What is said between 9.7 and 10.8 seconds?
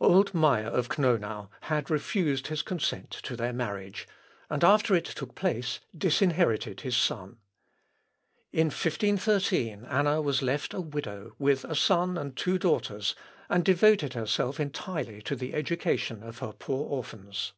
Anna was left a